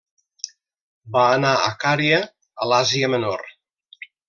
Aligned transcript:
Va 1.17 1.25
anar 1.35 1.51
a 1.59 1.67
Cària, 1.85 2.23
a 2.65 2.71
l'Àsia 2.73 3.13
menor. 3.17 3.47